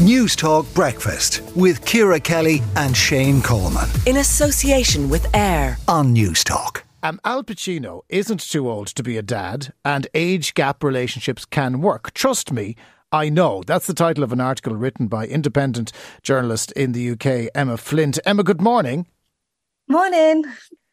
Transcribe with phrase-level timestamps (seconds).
[0.00, 3.86] News Talk Breakfast with Ciara Kelly and Shane Coleman.
[4.06, 6.84] In association with AIR on News Talk.
[7.02, 11.82] Um, Al Pacino isn't too old to be a dad, and age gap relationships can
[11.82, 12.14] work.
[12.14, 12.76] Trust me,
[13.12, 13.62] I know.
[13.66, 15.92] That's the title of an article written by independent
[16.22, 18.18] journalist in the UK, Emma Flint.
[18.24, 19.06] Emma, good morning.
[19.86, 20.44] Morning.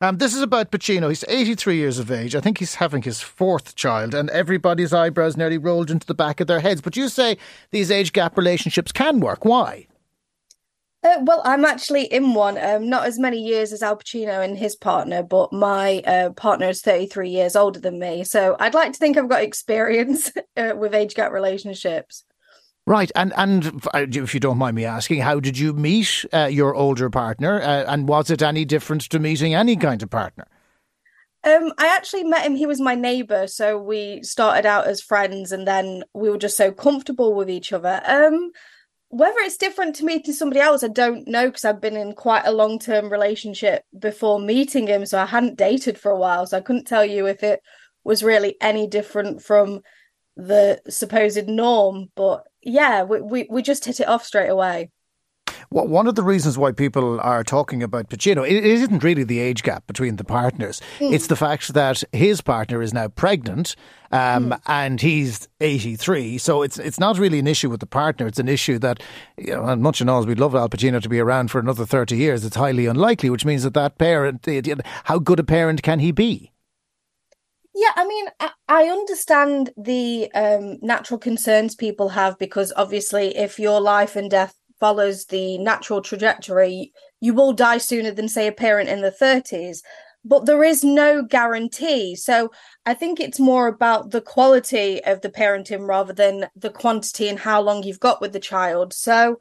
[0.00, 1.08] Um, this is about Pacino.
[1.08, 2.36] He's 83 years of age.
[2.36, 6.40] I think he's having his fourth child, and everybody's eyebrows nearly rolled into the back
[6.40, 6.80] of their heads.
[6.80, 7.36] But you say
[7.72, 9.44] these age gap relationships can work.
[9.44, 9.88] Why?
[11.02, 12.58] Uh, well, I'm actually in one.
[12.58, 16.68] Um, not as many years as Al Pacino and his partner, but my uh, partner
[16.68, 18.22] is 33 years older than me.
[18.22, 22.24] So I'd like to think I've got experience uh, with age gap relationships.
[22.88, 26.46] Right, and and uh, if you don't mind me asking, how did you meet uh,
[26.46, 30.46] your older partner, uh, and was it any different to meeting any kind of partner?
[31.44, 32.56] Um, I actually met him.
[32.56, 36.56] He was my neighbor, so we started out as friends, and then we were just
[36.56, 38.00] so comfortable with each other.
[38.06, 38.52] Um,
[39.10, 42.46] whether it's different to meeting somebody else, I don't know because I've been in quite
[42.46, 46.56] a long term relationship before meeting him, so I hadn't dated for a while, so
[46.56, 47.60] I couldn't tell you if it
[48.02, 49.82] was really any different from
[50.38, 52.06] the supposed norm.
[52.14, 54.90] But yeah, we, we, we just hit it off straight away.
[55.70, 59.24] Well, one of the reasons why people are talking about Pacino, it, it isn't really
[59.24, 60.80] the age gap between the partners.
[60.98, 61.12] Mm.
[61.12, 63.76] It's the fact that his partner is now pregnant,
[64.10, 64.60] um, mm.
[64.66, 66.38] and he's 83.
[66.38, 68.26] So it's it's not really an issue with the partner.
[68.26, 69.02] It's an issue that,
[69.36, 71.84] you know, much and all as we'd love Al Pacino to be around for another
[71.84, 73.28] 30 years, it's highly unlikely.
[73.28, 74.46] Which means that that parent,
[75.04, 76.50] how good a parent can he be?
[77.78, 78.26] Yeah, I mean,
[78.66, 84.52] I understand the um, natural concerns people have because obviously, if your life and death
[84.80, 89.82] follows the natural trajectory, you will die sooner than, say, a parent in the 30s.
[90.24, 92.16] But there is no guarantee.
[92.16, 92.50] So
[92.84, 97.38] I think it's more about the quality of the parenting rather than the quantity and
[97.38, 98.92] how long you've got with the child.
[98.92, 99.36] So,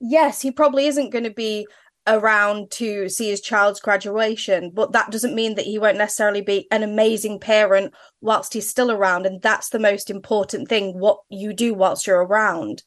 [0.00, 1.66] yes, he probably isn't going to be
[2.10, 6.66] around to see his child's graduation, but that doesn't mean that he won't necessarily be
[6.70, 9.26] an amazing parent whilst he's still around.
[9.26, 12.82] And that's the most important thing what you do whilst you're around.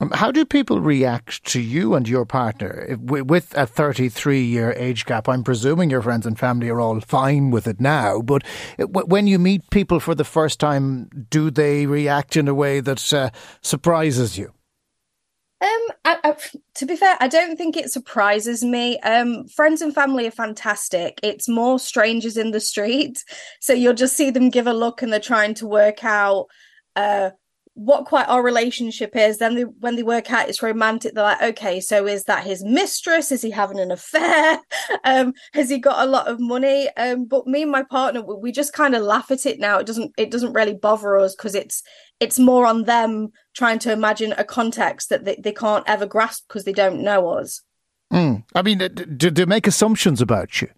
[0.00, 5.06] Um, how do people react to you and your partner with a 33 year age
[5.06, 5.28] gap?
[5.28, 8.42] I'm presuming your friends and family are all fine with it now, but
[8.78, 13.12] when you meet people for the first time, do they react in a way that
[13.12, 13.30] uh,
[13.60, 14.52] surprises you?
[15.62, 15.68] Um,
[16.04, 16.36] I, I,
[16.74, 18.98] to be fair, I don't think it surprises me.
[19.00, 21.20] Um, friends and family are fantastic.
[21.22, 23.22] It's more strangers in the street,
[23.60, 26.46] so you'll just see them give a look and they're trying to work out
[26.94, 27.30] uh
[27.74, 29.38] what quite our relationship is.
[29.38, 32.62] Then they, when they work out it's romantic, they're like, okay, so is that his
[32.62, 33.32] mistress?
[33.32, 34.60] Is he having an affair?
[35.04, 36.88] um, has he got a lot of money?
[36.96, 39.78] Um, but me and my partner, we just kind of laugh at it now.
[39.78, 41.82] It doesn't it doesn't really bother us because it's
[42.20, 46.44] it's more on them trying to imagine a context that they, they can't ever grasp
[46.48, 47.62] because they don't know us.
[48.12, 48.44] Mm.
[48.54, 48.78] I mean,
[49.16, 50.68] do they make assumptions about you?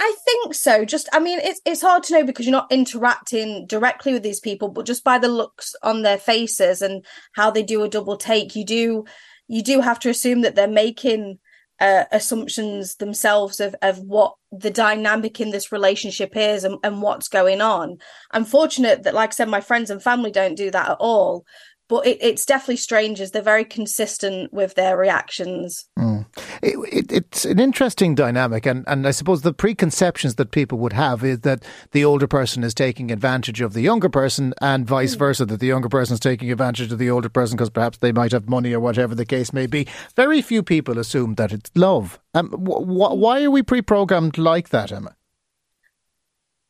[0.00, 0.84] I think so.
[0.84, 4.40] Just, I mean, it's it's hard to know because you're not interacting directly with these
[4.40, 7.04] people, but just by the looks on their faces and
[7.34, 9.04] how they do a double take, you do
[9.48, 11.38] you do have to assume that they're making
[11.80, 17.28] uh, assumptions themselves of of what the dynamic in this relationship is and, and what's
[17.28, 17.98] going on.
[18.30, 21.44] I'm fortunate that, like I said, my friends and family don't do that at all
[21.88, 23.30] but it, it's definitely strangers.
[23.30, 25.88] They're very consistent with their reactions.
[25.98, 26.17] Mm.
[26.62, 30.92] It, it, it's an interesting dynamic, and, and I suppose the preconceptions that people would
[30.92, 35.14] have is that the older person is taking advantage of the younger person, and vice
[35.14, 35.18] mm.
[35.18, 38.12] versa, that the younger person is taking advantage of the older person because perhaps they
[38.12, 39.86] might have money or whatever the case may be.
[40.16, 42.18] Very few people assume that it's love.
[42.34, 45.16] Um, wh- wh- why are we pre-programmed like that, Emma?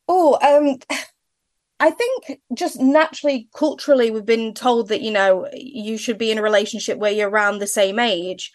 [0.07, 0.79] Oh, um
[1.81, 6.37] I think just naturally, culturally, we've been told that, you know, you should be in
[6.37, 8.51] a relationship where you're around the same age.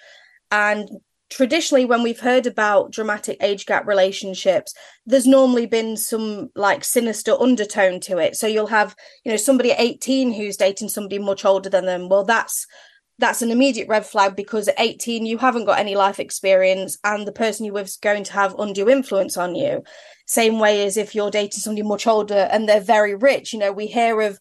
[0.55, 0.89] And
[1.31, 4.73] traditionally, when we've heard about dramatic age gap relationships,
[5.05, 8.37] there's normally been some like sinister undertone to it.
[8.37, 8.95] So you'll have,
[9.25, 12.09] you know, somebody at 18 who's dating somebody much older than them.
[12.09, 12.69] Well, that's
[13.19, 17.27] that's an immediate red flag because at 18 you haven't got any life experience and
[17.27, 19.85] the person you're with is going to have undue influence on you
[20.27, 23.71] same way as if you're dating somebody much older and they're very rich you know
[23.71, 24.41] we hear of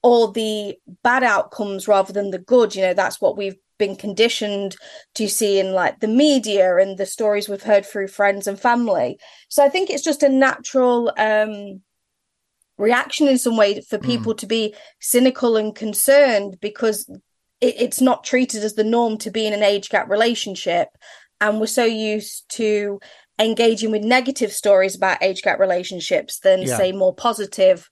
[0.00, 4.76] all the bad outcomes rather than the good you know that's what we've been conditioned
[5.14, 9.18] to see in like the media and the stories we've heard through friends and family
[9.48, 11.80] so i think it's just a natural um
[12.76, 14.06] reaction in some way for hmm.
[14.06, 14.38] people mm.
[14.38, 17.08] to be cynical and concerned because
[17.60, 20.88] it, it's not treated as the norm to be in an age gap relationship
[21.40, 22.98] and we're so used to
[23.38, 26.76] engaging with negative stories about age gap relationships than yeah.
[26.76, 27.88] say more positive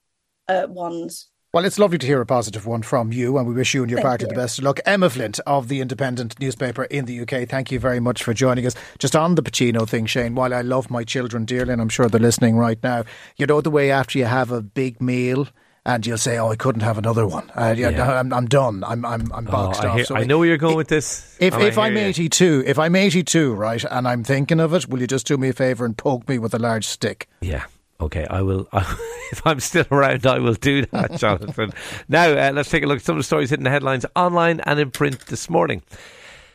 [0.49, 3.75] uh, ones Well, it's lovely to hear a positive one from you, and we wish
[3.75, 4.29] you and your Thank party you.
[4.31, 4.81] the best of luck.
[4.87, 8.65] Emma Flint of the Independent newspaper in the UK, thank you very much for joining
[8.67, 8.75] us.
[8.99, 12.09] Just on the Pacino thing, Shane, while I love my children dearly, and I'm sure
[12.09, 13.05] they're listening right now,
[13.37, 15.47] you know the way after you have a big meal
[15.85, 17.51] and you'll say, "Oh, I couldn't have another one.
[17.55, 18.19] Uh, yeah, Yeah.
[18.21, 18.83] I'm, I'm done.
[18.85, 20.89] I'm I'm, I'm Oh, boxed I, off." hear- So I know where you're going with
[20.89, 21.37] this.
[21.39, 22.09] If, I if I'm hear you.
[22.09, 25.51] 82, if I'm 82, right, and I'm thinking of it, will you just do me
[25.51, 27.29] a favour and poke me with a large stick?
[27.43, 27.65] Yeah.
[28.03, 28.67] Okay, I will.
[28.73, 28.81] I,
[29.33, 31.73] if I'm still around, I will do that, Jonathan.
[32.09, 34.61] now, uh, let's take a look at some of the stories hitting the headlines online
[34.67, 35.83] and in print this morning.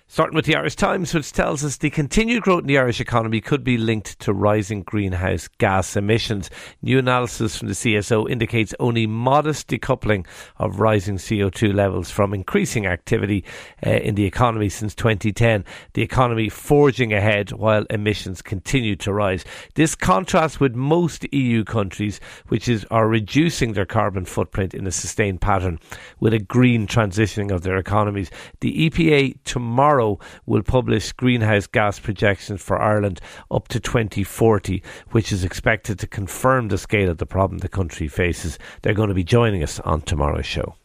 [0.10, 3.42] Starting with the Irish Times, which tells us the continued growth in the Irish economy
[3.42, 6.50] could be linked to rising greenhouse gas emissions.
[6.82, 10.26] New analysis from the CSO indicates only modest decoupling
[10.60, 13.44] of rising CO2 levels from increasing activity
[13.86, 15.66] uh, in the economy since 2010.
[15.94, 19.44] The economy forging ahead while emissions continue to rise.
[19.76, 24.92] This contrasts with most EU countries, which is are reducing their carbon footprint in a
[24.92, 25.82] sustained pattern
[26.22, 28.32] with a green transitioning of their economies.
[28.62, 29.97] The EPA tomorrow
[30.46, 33.20] will publish greenhouse gas projections for Ireland
[33.52, 38.08] up to 2040, which is expected to confirm the scale of the problem the country
[38.08, 38.60] faces.
[38.82, 40.76] They're going to be joining us on tomorrow's show.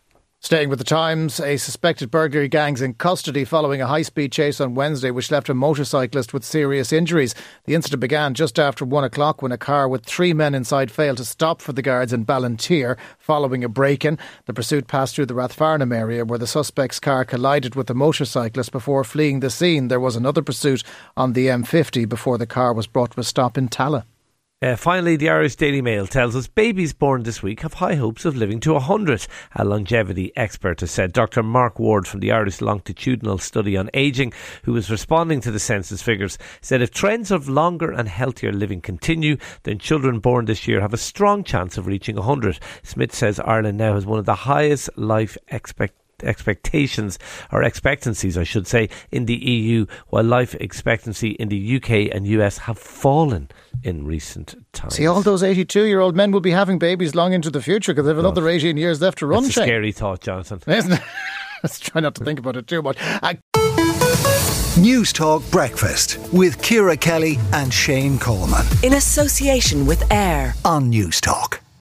[0.44, 4.60] Staying with the Times, a suspected burglary gang's in custody following a high speed chase
[4.60, 7.32] on Wednesday, which left a motorcyclist with serious injuries.
[7.64, 11.18] The incident began just after one o'clock when a car with three men inside failed
[11.18, 14.18] to stop for the guards in Ballinteer following a break in.
[14.46, 18.72] The pursuit passed through the Rathfarnham area where the suspect's car collided with the motorcyclist
[18.72, 19.86] before fleeing the scene.
[19.86, 20.82] There was another pursuit
[21.16, 24.06] on the M50 before the car was brought to a stop in Tallaght.
[24.62, 28.24] Uh, finally, the Irish Daily Mail tells us babies born this week have high hopes
[28.24, 29.26] of living to 100.
[29.56, 31.12] A longevity expert has said.
[31.12, 31.42] Dr.
[31.42, 34.32] Mark Ward from the Irish Longitudinal Study on Ageing,
[34.62, 38.80] who was responding to the census figures, said if trends of longer and healthier living
[38.80, 42.60] continue, then children born this year have a strong chance of reaching 100.
[42.84, 47.18] Smith says Ireland now has one of the highest life expectations expectations
[47.50, 52.26] or expectancies, I should say, in the EU, while life expectancy in the UK and
[52.26, 53.50] US have fallen
[53.82, 54.94] in recent times.
[54.94, 57.92] See, all those 82 year old men will be having babies long into the future
[57.92, 60.60] because they have another 18 years left to run, That's a scary thought, Jonathan.
[60.72, 61.00] Isn't it?
[61.62, 62.96] Let's try not to think about it too much.
[63.22, 63.34] Uh,
[64.78, 70.54] News Talk Breakfast with Ciara Kelly and Shane Coleman In association with AIR.
[70.64, 71.62] on News Talk.